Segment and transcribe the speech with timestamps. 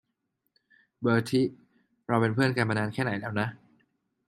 [1.01, 1.41] เบอร์ทิ
[2.07, 3.47] เราเป็นเพือนกันมานานแค่ไหนแล้วนะ?